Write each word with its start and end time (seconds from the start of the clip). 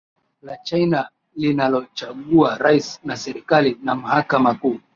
La 0.49 0.55
China 0.69 1.01
linalomchagua 1.35 2.57
Rais 2.57 2.99
na 3.03 3.15
serikali 3.17 3.77
na 3.83 3.95
mhakama 3.95 4.53
kuu 4.55 4.79